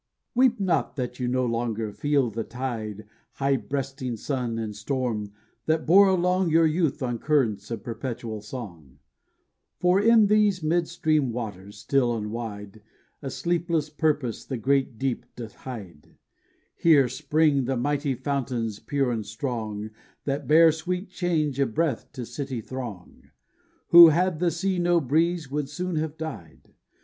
"_)Weep 0.33 0.59
not 0.59 0.95
that 0.95 1.19
you 1.19 1.27
no 1.27 1.45
longer 1.45 1.91
feel 1.91 2.31
the 2.31 2.43
tide 2.43 3.05
High 3.33 3.57
breasting 3.57 4.17
sun 4.17 4.57
and 4.57 4.75
storm, 4.75 5.31
that 5.67 5.85
bore 5.85 6.07
along 6.07 6.49
Your 6.49 6.65
youth 6.65 7.03
on 7.03 7.19
currents 7.19 7.69
of 7.69 7.83
perpetual 7.83 8.41
song: 8.41 8.97
For 9.79 10.01
in 10.01 10.25
these 10.25 10.63
mid 10.63 10.87
stream 10.87 11.31
waters, 11.31 11.77
still 11.77 12.15
and 12.17 12.31
wide, 12.31 12.81
A 13.21 13.29
sleepless 13.29 13.91
purpose 13.91 14.43
the 14.43 14.57
great 14.57 14.97
deep 14.97 15.23
doth 15.35 15.53
hide; 15.53 16.15
Here 16.75 17.07
spring 17.07 17.65
the 17.65 17.77
mighty 17.77 18.15
fountains 18.15 18.79
pure 18.79 19.11
and 19.11 19.23
strong, 19.23 19.91
That 20.25 20.47
bear 20.47 20.71
sweet 20.71 21.11
change 21.11 21.59
of 21.59 21.75
breath 21.75 22.11
to 22.13 22.25
city 22.25 22.59
throng, 22.59 23.29
Who, 23.89 24.07
had 24.07 24.39
the 24.39 24.49
sea 24.49 24.79
no 24.79 24.99
breeze, 24.99 25.51
would 25.51 25.69
soon 25.69 25.97
have 25.97 26.17
died. 26.17 26.73